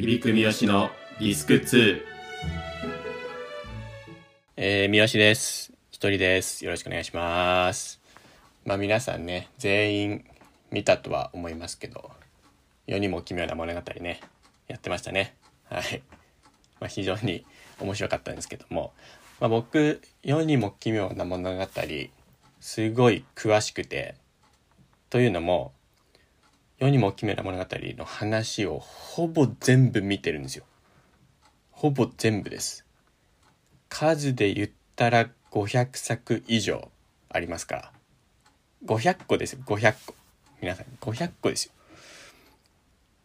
[0.00, 2.00] 響く三好のディスク2
[4.56, 5.74] えー、三好です。
[5.90, 6.64] 一人です。
[6.64, 8.00] よろしくお願いします。
[8.64, 10.24] まあ皆さんね、全員
[10.70, 12.10] 見たとは思いますけど、
[12.86, 14.22] 世にも奇妙な物語ね、
[14.68, 15.36] やってましたね。
[15.68, 16.02] はい。
[16.80, 17.44] まあ非常に
[17.78, 18.94] 面白かったんですけども、
[19.38, 21.66] まあ僕、世にも奇妙な物語、
[22.58, 24.14] すごい詳しくて、
[25.10, 25.74] というのも、
[26.80, 30.64] 世にも奇妙な物語の話をほぼ全部見てるんですよ。
[31.70, 32.86] ほぼ全部です。
[33.90, 36.90] 数で言ったら500作以上
[37.28, 37.92] ありますから。
[38.86, 39.58] 500個ですよ。
[39.66, 40.14] 500個。
[40.62, 41.72] 皆さん500個ですよ。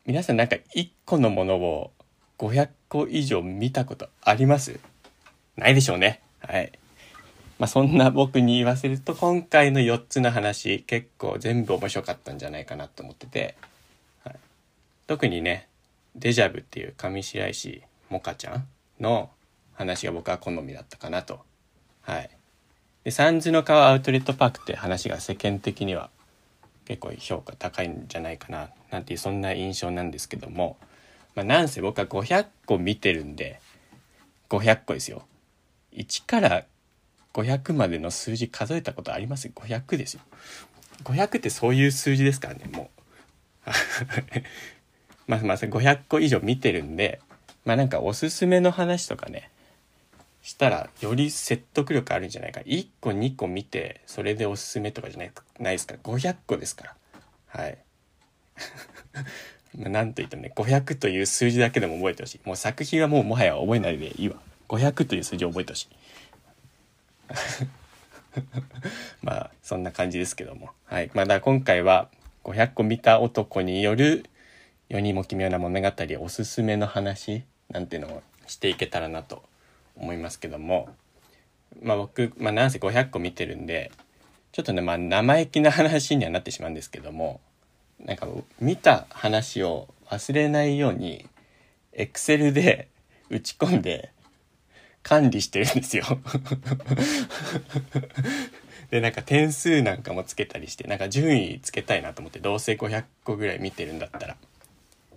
[0.05, 1.93] 皆さんなんか1個のものを
[2.37, 4.81] 500個以上見たことあります？
[5.55, 6.21] ないでしょうね。
[6.39, 6.77] はい。
[7.59, 13.55] まあそんな僕に言わせると今回の4つの話結構全部面白かったんじゃないかなと思ってて、
[14.23, 14.35] はい、
[15.07, 15.67] 特にね
[16.15, 18.67] デジャブっていう上白石萌歌ちゃん
[18.99, 19.29] の
[19.73, 21.39] 話が僕は好みだったかなと。
[22.01, 22.29] はい。
[23.03, 26.09] で、三途の川アウトレットパークって話が世間的には
[26.85, 30.77] 結構評価高いんじゃないかな、なんていうそんな印象なんですけども、
[31.35, 33.59] まあなんせ僕は500個見てるんで、
[34.49, 35.23] 500個ですよ。
[35.93, 36.65] 1から
[37.35, 40.21] 500までの数字数えたことあります ?500 ですよ。
[41.03, 42.89] 500ってそういう数字ですからね、も
[43.67, 43.69] う。
[45.27, 47.19] まあまあ500個以上見てるんで、
[47.65, 49.49] まあなんかおすすめの話とかね、
[50.43, 52.61] したらより説得力あるんじゃないか。
[52.61, 55.95] 1個2個見てそれでおすすめとかじゃないないですか。
[55.95, 56.95] 500個ですから。
[57.47, 57.77] はい。
[59.77, 62.39] まなんといってもね500という数字だけでも覚えてほしい。
[62.45, 64.37] もう作品はもうもはや覚えないでいいわ。
[64.69, 65.87] 500という数字を覚えてほしい。
[69.21, 70.69] まあそんな感じですけども。
[70.85, 71.11] はい。
[71.13, 72.09] まだ今回は
[72.43, 74.29] 500個見た男による
[74.89, 79.43] 世にも奇妙な物語おすすめの話なんていうのをしていけたらなと
[79.95, 80.89] 思いますけども。
[81.81, 83.91] まあ僕、まあ、なんせ500個見てるんで
[84.51, 87.41] ちょっとねまあ生意気な話にはなってしまうんですけども
[88.03, 88.27] なんか
[88.59, 91.25] 見た話を忘れないように
[91.93, 92.87] エクセルで
[93.29, 94.11] 打ち込んで
[95.05, 96.03] 管理してるんですよ。
[98.89, 104.35] でなんか点数なんかもつけたりしてなんか順位つけたいなと思ってどうせ500個ぐらい見てるんだったら。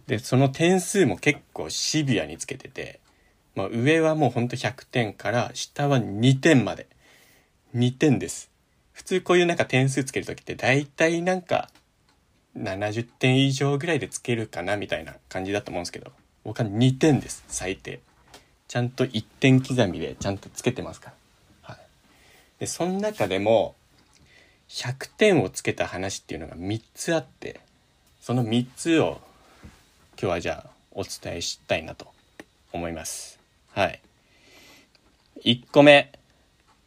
[0.06, 3.00] でその点数も結構シビアにつけてて
[3.58, 6.86] まあ、上はもうほんと100点から下は2点まで。
[7.74, 8.52] 2点です。
[8.92, 11.68] 普通こういうなんか点数つける時って大体なんか
[12.56, 16.12] 70点以上ぐらいでつけるかなみたいな感じだと思うんですけど
[16.44, 17.98] 僕は2点です最低。
[18.68, 21.12] ちゃんと1点刻みでちゃんとつけてますか
[21.66, 21.78] らはい
[22.60, 23.74] でその中でも
[24.68, 27.60] 100点をつけた話っていうのが3つあって
[28.20, 29.20] その3つを
[30.20, 32.06] 今日はじゃあお伝えしたいなと
[32.72, 33.38] 思います
[33.78, 34.00] はい。
[35.44, 36.10] 1個目。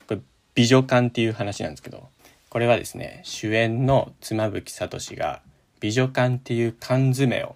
[0.07, 0.21] これ、
[0.55, 2.09] 美女館っていう話なんですけど、
[2.49, 5.41] これはですね、主演の妻夫木聡が
[5.79, 7.55] 美女館っていう缶詰を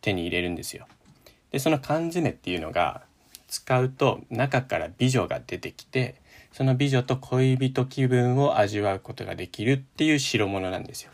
[0.00, 0.86] 手に入れるんですよ。
[1.50, 3.02] で、その缶詰っていうのが、
[3.52, 6.14] 使うと中から美女が出てきて、
[6.52, 11.12] その美女と恋人気分を味わうことができるっていう代物なんですよ。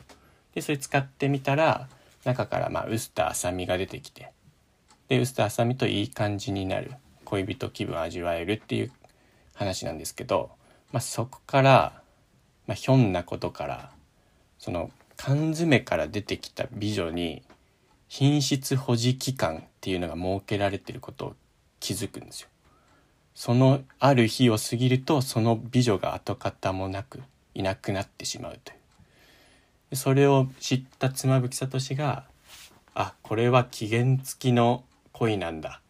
[0.55, 1.89] で、それ使ってみたら、
[2.25, 4.31] 中からまあ、臼田あさみが出てきて、
[5.09, 6.93] で、臼田あさみといい感じになる。
[7.25, 8.93] 恋人気分を味わえるっていう
[9.55, 10.51] 話なんですけど、
[10.93, 12.03] まあ、そこから、
[12.69, 13.91] まあ、ひょんなことから
[14.59, 17.43] その缶詰から出てきた美女に
[18.09, 21.35] 品質保持期間っていうのが設けられてることを
[21.81, 22.49] 気づくんですよ。
[23.35, 27.21] そのある日を過ぎるとその美女が跡形もなく
[27.55, 28.75] いなくなってしまうとい
[29.93, 29.97] う。
[29.97, 32.25] それを知った妻夫木聡が
[32.95, 35.81] あこれは期限付きの恋なんだ。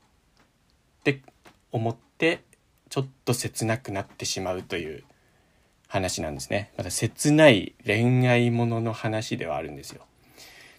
[1.00, 1.22] って
[1.72, 2.42] 思って
[2.90, 5.04] ちょっと切なくなってしまうという
[5.88, 6.70] 話なんですね。
[6.76, 10.02] また切ない恋愛ものの話ではあるんですよ。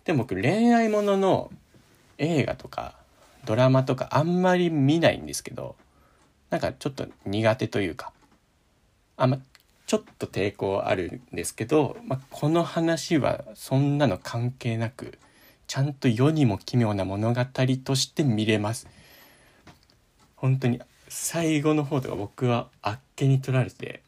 [0.05, 1.51] でも僕恋愛ものの
[2.19, 2.98] 映画とか
[3.49, 5.75] ドラマとかあんまり見ないんですけど
[6.51, 8.13] なんかちょっと苦手というか
[9.17, 9.39] あんま
[9.87, 15.17] ちょっと抵抗あるんですけど、まあ、この話はそんなの関係なく
[15.65, 17.43] ちゃんと世にも奇妙な物語
[17.83, 18.87] として見れます。
[20.35, 24.03] 本当に最後の方とか僕はあっけに取られて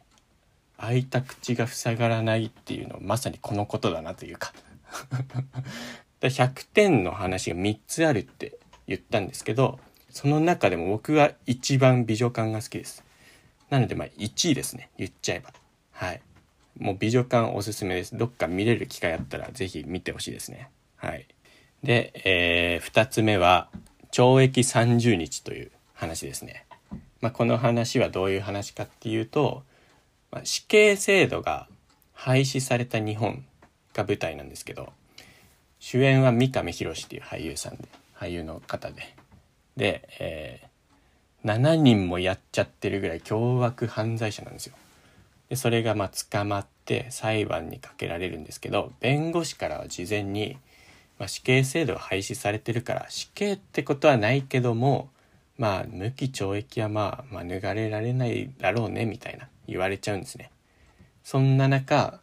[0.78, 4.54] 開いた口が塞がらないっていうのはまさにこのことだなというか。
[6.22, 8.60] 100点の話が3つあるって
[8.96, 9.80] 言ったんですけど
[10.10, 13.04] その中でも僕は一番美女感が好きです。
[13.70, 14.90] なのでまあ1位ですね。
[14.98, 15.54] 言っちゃえば。
[15.92, 16.22] はい。
[16.80, 18.18] もう美女感おすすめです。
[18.18, 20.70] どっか見れる機会あったら是非見てほしいですね。
[20.98, 21.28] はい。
[21.84, 23.70] で、えー、2つ目は
[24.12, 26.66] 懲役30日という話ですね。
[27.22, 29.64] まあ、この話はどういう話かっていうと、
[30.32, 31.68] まあ、死刑制度が
[32.14, 33.46] 廃止された日本
[33.94, 34.92] が舞台なんですけど、
[35.80, 37.88] 主演は三上博史っていう俳優さんで、
[38.22, 39.16] 俳優の方で。
[39.78, 44.76] で、えー、7人もやっちゃってるぐらい凶悪犯罪者なんですよ。
[45.50, 50.58] で、それがまあ捕まって裁判にかけられるんですけど、弁護士からは事前に、
[51.22, 55.12] まあ、死刑制度が廃止されてるから死刑ってことはないけども
[55.56, 60.50] まあ無期懲役はまあ免れられないだろうねみたいな言われちゃうんですね
[61.24, 62.20] そんな中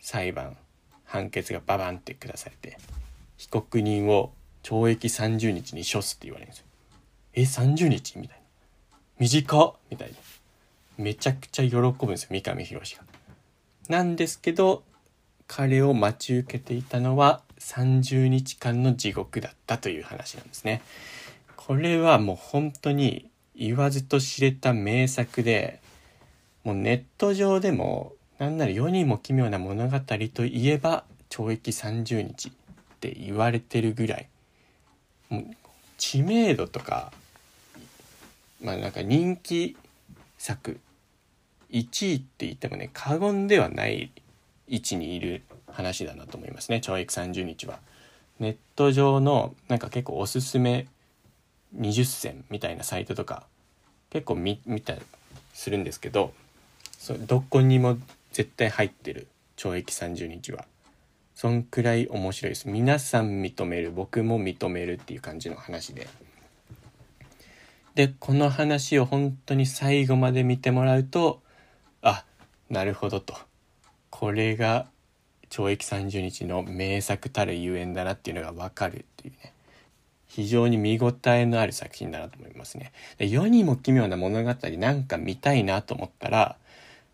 [0.00, 0.56] 裁判
[1.04, 2.78] 判決がババンって下されて
[3.36, 4.32] 被告人を
[4.66, 6.66] 懲役30日に処すって言われるんですよ。
[7.34, 8.18] え30日？
[8.18, 8.98] みたいな。
[9.20, 9.74] 短っ？
[9.90, 10.16] みたいな。
[10.98, 13.04] めちゃくちゃ喜ぶんですよ三上博史が。
[13.88, 14.82] なんですけど
[15.46, 20.82] 彼を待ち受けていたのは30日間の地獄だったという話なんですね。
[21.54, 25.80] これはもう本当に言わずと知れた名作で、
[26.64, 32.52] もうネット上でもなんなら世にも奇妙な物語といえば懲役30日っ
[32.98, 34.28] て言われてるぐらい、
[35.98, 37.12] 知名度とか、
[38.62, 39.76] まあなんか人気
[40.38, 40.78] 作
[41.70, 44.10] 1位って言ってもね過言ではない
[44.68, 47.78] 位置にいる話だなと思いますね懲役30日は。
[48.38, 50.86] ネット上のなんか結構おすすめ
[51.78, 53.44] 20選みたいなサイトとか
[54.10, 55.00] 結構見見たり
[55.54, 56.32] するんですけど
[56.98, 57.96] そどこにも
[58.32, 59.26] 絶対入ってる
[59.56, 60.66] 懲役30日は
[61.36, 62.66] そんくらい面白いです。
[62.66, 66.08] 皆さん認める僕も認めるっていう感じの話で。
[67.94, 71.42] でこの話を本当に最後まで見てもらうと
[72.00, 72.24] あ
[72.70, 73.34] なるほどと。
[74.08, 74.86] これが
[75.50, 79.52] 懲役30日の名作たるゆえんだなっていうのがわかるっていうね。
[80.26, 82.92] 非常に見応えのある作品だなと思いますね。
[83.18, 86.56] で世にも奇妙な物語なんか見たいなと思ったら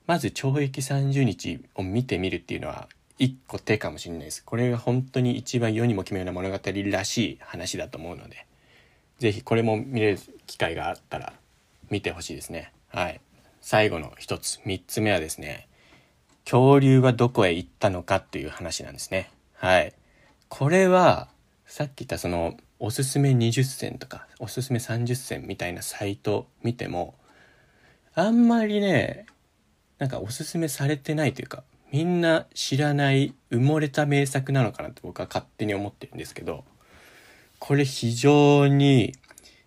[0.06, 2.88] まず懲役30日を見てみるっていうのは
[3.18, 8.46] 一個手かもしれないですこれが本当に一番世にも奇妙な物語らしい話だと思うので
[9.18, 11.32] 是非これも見れる機会があったら
[11.90, 13.20] 見てほしいですねはい
[13.60, 15.68] 最後の一つ三つ目はですね
[16.44, 19.30] 恐竜はどこへ行ったのかっていう話なんですね。
[19.54, 19.92] はい。
[20.48, 21.28] これは、
[21.66, 27.14] さっき言ったその、おすすめ20選とか、おすすめ30選みたいなサイト見ても、
[28.14, 29.26] あんまりね、
[29.98, 36.64] なんかおすすめされてないというか、みんな知らない埋もれた名作なのかなって僕は勝手に思ってるんですけど、
[37.58, 39.14] これ非常に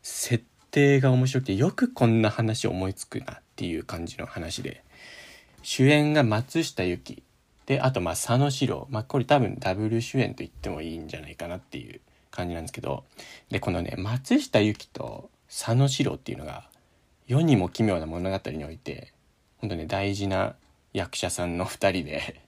[0.02, 4.84] 設定が面白くて、よくこんな話思いつくなっていう感じの話で、
[5.62, 7.24] 主演が松下由紀
[7.66, 12.02] であとまあ佐野史郎まあこれ多分ダブル主演と言ってもいいんじゃないかなっていう
[12.32, 13.04] 感じなんですけど
[13.50, 16.70] でこのね松下由紀と佐野史郎っていうのが
[17.28, 19.14] 世にも奇妙な物語において
[19.58, 20.56] 本当ね大事な
[20.96, 22.42] 役者さんの2人で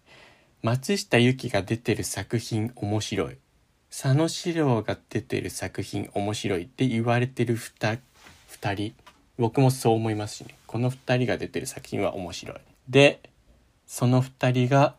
[0.64, 3.38] 松下由紀が出てる作品面白い
[3.90, 8.00] 佐野史郎が出てる作品面白いって言われてる 2,
[8.62, 8.94] 2人
[9.38, 12.58] 僕もそう思いますしねこの2人が出てる作品は面白い
[12.90, 13.22] で、
[13.86, 14.96] その二人が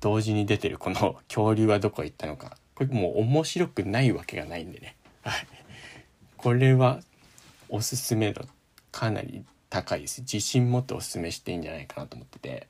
[0.00, 2.56] 同時に出てるこの恐竜はどこ行ったのか。
[2.74, 4.96] これもう面白くないわけがないんでね。
[5.22, 5.46] はい。
[6.36, 7.00] これは
[7.68, 8.44] おすすめ度
[8.92, 10.20] かなり高いです。
[10.20, 12.68] 自信持っておすすめしていいんじゃないかなと思ってて。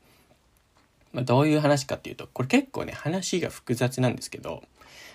[1.15, 4.63] まあ、どういう話かっていうと、これ結構ね、話が複雑なんですけど、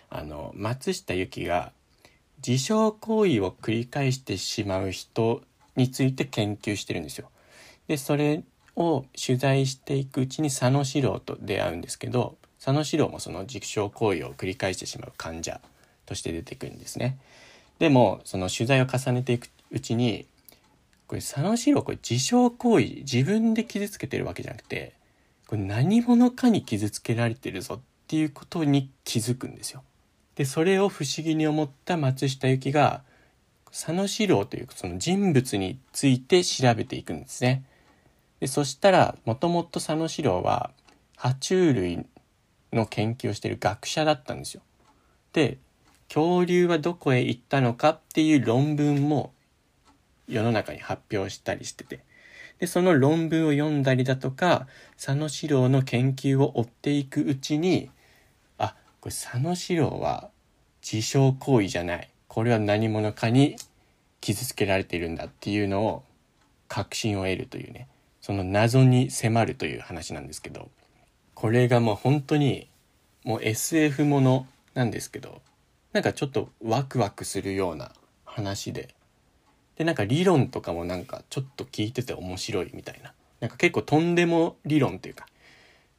[0.10, 1.72] あの、松下由紀が
[2.46, 5.44] 自傷行為を繰り返してしまう人
[5.76, 7.30] について研究してるんですよ。
[7.88, 8.44] で、それ
[8.80, 15.62] を取材していくうちに佐野史郎と出会うんですけど佐野史郎もその自傷行為を繰り返してしまう患者
[16.06, 17.18] として出てくるんですね。
[17.78, 20.26] でもその取材を重ねていくうちに
[21.08, 24.94] これ佐野史郎これ自傷行為自分で傷つけてるわけじゃなくて
[25.50, 29.82] これ何者かに傷つけられてるぞっていうことに気づくんですよ。
[30.36, 33.02] でそれを不思議に思った松下由紀が
[33.72, 37.64] 佐野史郎というその人物について調べていくんですね。
[38.40, 40.70] でそしたらもともと佐野史郎は
[41.18, 42.06] 爬虫類
[42.72, 44.62] の研究をしている学者だったんですよ。
[45.34, 45.58] で
[46.10, 49.34] 恐竜はどこへ行ったのかっていう論文も
[50.28, 52.02] 世の中に発表したりしてて
[52.60, 57.90] でその論文を読んだりだとか佐野史郎の研究を追っていくうちに
[58.58, 60.30] あこれ佐野史郎は
[60.82, 62.10] 自傷行為じゃない。
[62.28, 63.56] これは何者かに
[64.22, 66.04] 傷つけられているんだっていうのを
[66.68, 67.88] 確信を得るというね。
[68.22, 70.70] その謎に迫るという話なんですけど。
[71.40, 72.68] これがもう本当に
[73.24, 75.42] もう SF ものなんですけど
[75.94, 77.94] なんかちょっとワクワクするような
[78.26, 78.94] 話で。
[79.80, 83.14] でなんか理論とかもなんかちょっと聞いてて面白いみたいな。
[83.40, 85.26] なんか結構とんでも理論というか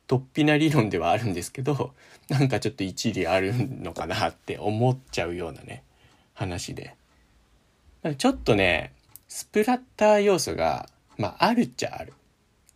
[0.07, 1.95] 突飛な理論ではあるんですけど
[2.29, 5.83] なんかちょっと一理あるのかなって思っちゃうようなね
[6.35, 6.95] 話で。
[8.03, 8.93] なんちょっとね
[9.29, 12.13] スプラッター要素がまああるっちゃある。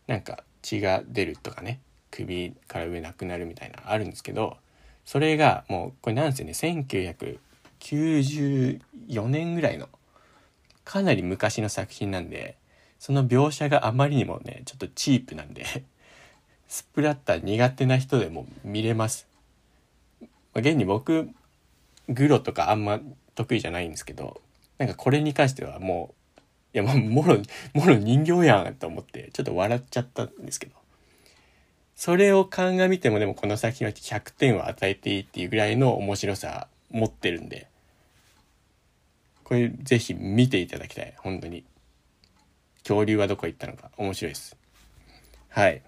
[0.06, 1.80] なんか血が出るとかね
[2.10, 4.56] 首から上なくなるみたいなあるんですけど
[5.04, 9.90] それがもうこれなんですよね1994年ぐらいの
[10.84, 12.56] かなり昔の作品なんで
[12.98, 15.64] その描写があまりにもねちょっとチープなんで
[16.68, 19.26] スプラッター苦手な人でも見れます。
[20.54, 21.28] 現に僕
[22.08, 23.00] グロとかあんま
[23.34, 24.40] 得意じゃないんですけど
[24.78, 26.40] なんかこれに関してはもう
[26.74, 27.38] いやもうもろ
[27.74, 30.84] もろ人形やんと思ってちょっと笑っちゃったんですけど。
[31.96, 37.68] それを鑑みてもでもこの作品は100点を与えていいっていうぐらいの面白さ持ってるんで
[39.44, 41.14] これぜひ見ていただきたい。
[41.18, 41.64] 本当に。
[42.82, 43.90] 恐竜はどこ行ったのか。
[43.96, 44.56] 面白いです。
[45.50, 45.82] はい。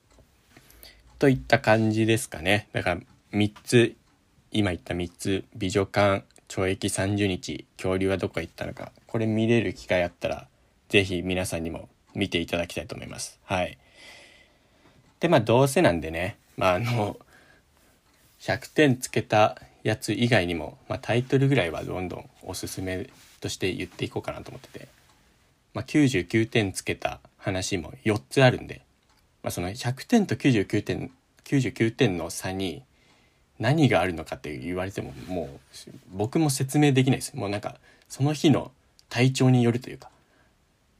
[1.19, 2.69] といった感じですかね。
[2.73, 3.01] だから
[3.33, 3.97] 3つ
[4.53, 5.45] 今言った3つ。
[5.55, 7.67] 美女館懲役30日。
[7.77, 8.93] 恐竜はどこ行ったのか。
[9.07, 10.49] これ見れる機会あったら
[10.89, 13.41] ぜひ皆さんにも見ていただきたいと思います。
[13.45, 13.79] はい。
[15.21, 16.37] でまあどうせなんでね。
[16.57, 17.17] まああの
[18.41, 23.09] 100点つけたやつ以外にも、まあ、タイトルぐらいはどんどんおすすめ
[23.47, 24.89] として言っていこうかなと思ってて、
[25.73, 28.83] まあ、99点つけた話も4つあるんで、
[29.45, 31.13] まあ、その100点と99点
[31.45, 32.83] 99点の差に
[33.61, 37.37] 何があるのかって言われてももう僕も説明できないです。
[37.37, 37.77] もうなんか
[38.09, 38.73] その日の
[39.09, 40.11] 体調によるというか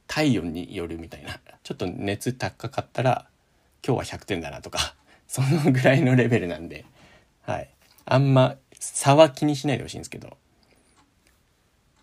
[0.07, 1.37] 体温によるみたいな。
[1.63, 3.27] ちょっと熱高かったら
[3.85, 4.95] 今日は100点だなとか
[5.27, 6.85] そのぐらいのレベルなんで。
[7.41, 7.69] はい。
[8.05, 10.37] あんま差は気にしないでほしいんですけど。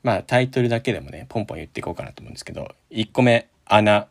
[0.04, 4.06] まあタイトルだけでもねポンポン言っていこうかなと思うんですけど1個目「穴」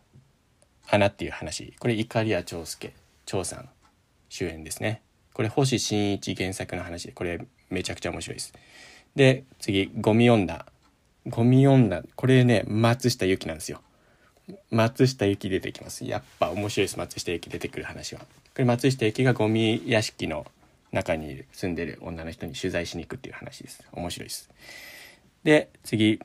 [0.90, 1.74] 「穴」っていう話。
[1.80, 2.94] これ碇谷長介
[3.26, 3.70] 長さん
[4.28, 5.02] 主演ですね。
[5.34, 8.54] これ星新一原作の話でこれめちゃくちゃ面白いです。
[9.16, 10.66] で次「ゴミ女」
[11.28, 12.04] ゴミ女。
[12.16, 13.82] これね松下由紀なんですよ。
[14.72, 16.06] 松下由紀出てきます。
[16.06, 16.98] やっぱ面白いです。
[16.98, 18.22] 松下由紀出てくる話は。
[18.22, 18.26] こ
[18.58, 20.46] れ松下由紀がゴミ屋敷の
[20.92, 23.84] 中に住んでる女の人に取材しに行くっていう話です。
[23.94, 24.50] 面白いです。
[25.44, 26.20] で次。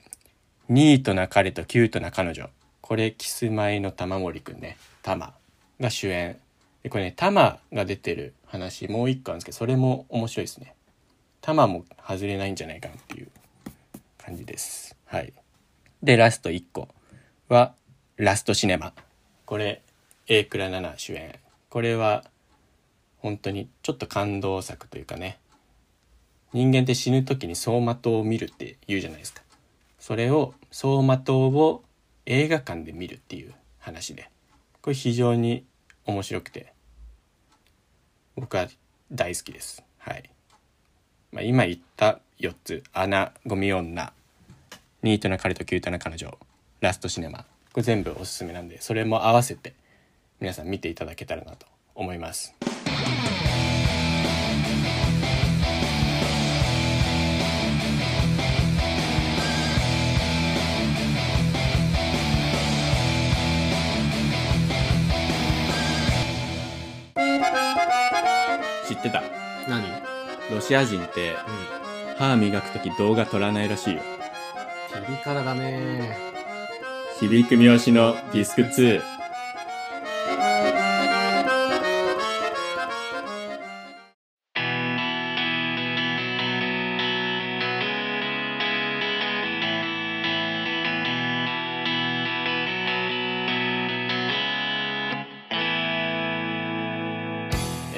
[0.69, 2.51] ニートな彼とキュートな彼女。
[2.83, 4.77] これキスマイの玉森くんね。
[5.03, 5.33] 玉
[5.81, 6.37] が主演。
[6.83, 10.75] でこれね玉が出てる話もう一個あるんですけどそれも面白いですね。
[11.41, 13.29] 玉も外れないんじゃないかなっていう
[14.19, 14.95] 感じです。
[15.07, 15.33] はい。
[16.03, 16.89] でラスト1個
[17.49, 17.73] は
[18.17, 18.93] ラストシネマ。
[19.47, 19.81] これ
[20.27, 21.35] A 倉奈々主演。
[21.71, 22.25] これは
[23.21, 25.39] 本当にちょっと感動作というかね。
[26.53, 29.43] 人間って死ぬ時に走馬灯を見るって言うじゃないですか。
[29.99, 31.83] それを走馬灯を
[32.27, 34.31] 映画館で見るっていう話で。
[34.81, 35.65] これ非常に
[36.07, 36.73] 面白くて。
[38.37, 38.69] 僕は
[39.11, 39.83] 大好きです。
[39.99, 40.31] はい、
[41.33, 44.13] まあ、今言った4つ「穴」「ゴミ女」
[45.03, 46.39] 「ニートな彼とキュートな彼女」
[46.81, 49.75] 「ラストシネマ」これ全部おすすめなんでそれも合わせて
[50.41, 52.55] 皆さん見ていただけたらなと思います。
[68.89, 69.23] 知ってた。
[69.69, 69.85] 何？
[70.51, 71.37] ロシア人って
[72.17, 74.01] 歯磨く時動画撮らないらしいよ。
[75.07, 76.17] ピリ辛だね。
[77.21, 79.18] 響く三好のディスク2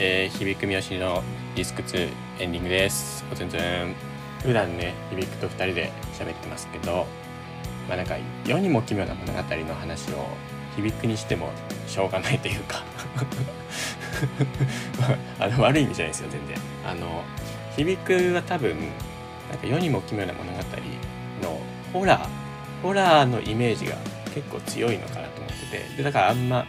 [0.02, 1.22] えー、響く三好の
[1.54, 3.22] ディスク2エンディングです。
[3.30, 3.94] おつんつん。
[4.42, 7.06] 普段ね、響くと2人で喋ってますけど、
[7.86, 8.16] まあなんか
[8.46, 10.26] 世にも奇妙な物語の話を
[10.74, 11.50] 響くにしても
[11.86, 12.82] しょうがないというか
[15.38, 17.22] あの悪い意味じゃないですよ全然あの
[17.76, 18.78] 響くは多分
[19.50, 20.58] なんか世にも奇妙な物語
[21.42, 21.60] の
[21.92, 22.28] ホラー
[22.82, 23.96] ホラーのイメージが
[24.34, 26.64] 結構強いのかなと思っててでだからあんま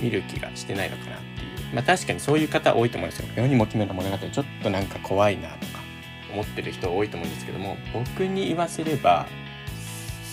[0.00, 1.74] 見る気がしてないのかなっていう。
[1.74, 3.28] まあ確かにそういう方多いと思うんですよ。
[3.36, 5.80] 世にも奇妙な物語ちょっとなんか怖いなとか
[6.32, 9.26] 思ってる人多いと思うんですけども僕に言わせれば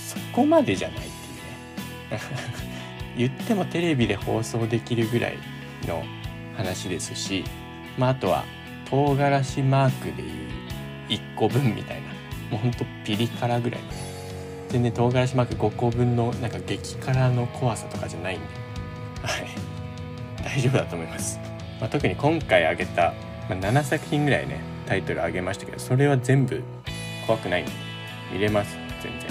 [0.07, 2.19] そこまでじゃないっていうね。
[3.17, 5.37] 言ってもテレビで放送できるぐらい
[5.85, 6.03] の
[6.55, 7.43] 話ですし、
[7.97, 8.45] まあ、あとは
[8.89, 10.51] 唐辛子マークでいう
[11.09, 12.09] 1個分みたいな。
[12.51, 13.87] もうほんとピリ辛ぐらいの。
[14.69, 18.60] 全然唐辛子マーク5個分のなんか激辛の怖さとかじゃないんで。
[19.23, 19.47] はい。
[20.43, 21.39] 大丈夫だと思います、
[21.79, 23.13] まあ、特に今回あげた、
[23.47, 26.63] まあ、7作品ぐらいねタイトルあげましたけどそれは全部
[27.25, 27.63] 怖くない。
[27.63, 27.71] んで
[28.33, 28.75] 見れます。
[29.01, 29.29] 全然。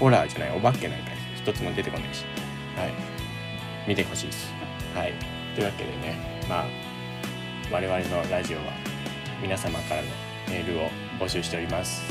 [0.00, 0.56] ホラーじゃない。
[0.56, 2.24] お化けなんか一つも出てこないし。
[2.76, 2.92] はい。
[3.86, 4.52] 見てほしいです。
[4.94, 5.12] はい。
[5.54, 6.64] というわけでねまあ
[7.70, 8.64] 我々のラジオは
[9.40, 10.08] 皆様からの
[10.48, 10.88] メールを
[11.20, 12.02] 募集しております。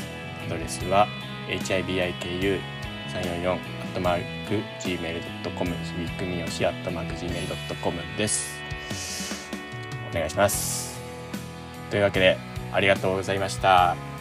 [0.46, 1.08] アドレスは
[1.50, 4.56] hibiku344 ットマーク
[4.88, 8.60] gmail.com 響くみよしアットマーク gmail.com です。
[10.12, 11.00] お願いします。
[11.92, 12.38] というわけで
[12.72, 14.13] ありがとうございました。